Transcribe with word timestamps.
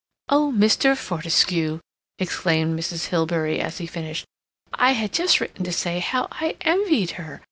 "Oh, 0.29 0.51
Mr. 0.57 0.97
Fortescue," 0.97 1.79
exclaimed 2.17 2.73
Mrs. 2.75 3.09
Hilbery, 3.09 3.59
as 3.59 3.77
he 3.77 3.85
finished, 3.85 4.25
"I 4.73 4.93
had 4.93 5.13
just 5.13 5.39
written 5.39 5.63
to 5.65 5.71
say 5.71 5.99
how 5.99 6.27
I 6.31 6.57
envied 6.61 7.11
her! 7.21 7.39